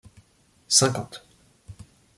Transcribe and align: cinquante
cinquante 0.77 1.21